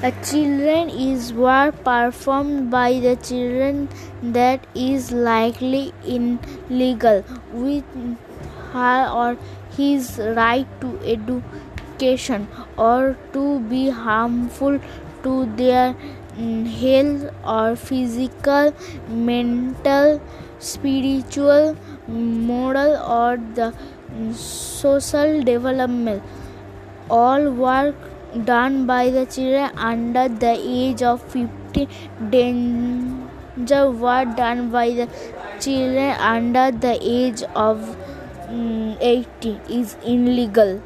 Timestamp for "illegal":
6.06-7.24, 40.04-40.82